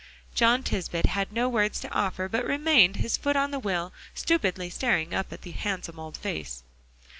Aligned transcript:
John 0.33 0.63
Tisbett 0.63 1.05
had 1.05 1.31
no 1.31 1.47
words 1.47 1.79
to 1.81 1.91
offer, 1.93 2.27
but 2.27 2.43
remained, 2.43 2.95
his 2.95 3.17
foot 3.17 3.35
on 3.35 3.51
the 3.51 3.59
wheel, 3.59 3.93
stupidly 4.15 4.71
staring 4.71 5.13
up 5.13 5.31
at 5.31 5.43
the 5.43 5.51
handsome 5.51 5.99
old 5.99 6.17
face. 6.17 6.63